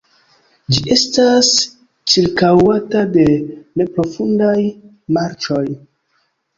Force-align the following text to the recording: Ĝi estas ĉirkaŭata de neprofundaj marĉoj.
Ĝi 0.75 0.79
estas 0.95 1.51
ĉirkaŭata 2.15 3.05
de 3.19 3.29
neprofundaj 3.39 4.59
marĉoj. 5.21 5.65